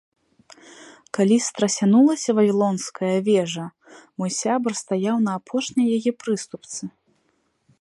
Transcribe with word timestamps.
Калі 1.17 1.35
страсянулася 1.47 2.29
Вавілонская 2.39 3.11
вежа, 3.27 3.65
мой 4.23 4.31
сябар 4.41 4.71
стаяў 4.83 5.15
на 5.27 5.31
апошняй 5.41 5.87
яе 5.99 6.11
прыступцы. 6.23 6.83